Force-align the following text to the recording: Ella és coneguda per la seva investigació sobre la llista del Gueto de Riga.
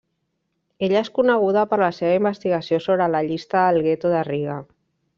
Ella 0.87 1.01
és 1.07 1.11
coneguda 1.17 1.67
per 1.75 1.79
la 1.83 1.91
seva 1.97 2.15
investigació 2.21 2.81
sobre 2.89 3.11
la 3.17 3.25
llista 3.31 3.67
del 3.69 3.83
Gueto 3.89 4.17
de 4.19 4.29
Riga. 4.35 4.59